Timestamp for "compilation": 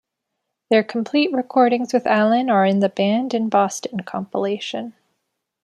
3.99-4.95